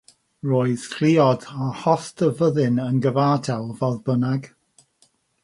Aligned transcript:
Roedd 0.51 0.85
lluoedd 0.93 1.45
hollt 1.83 2.23
y 2.29 2.31
fyddin 2.41 2.81
yn 2.87 2.99
gyfartal, 3.07 3.69
fodd 3.83 4.03
bynnag. 4.09 4.51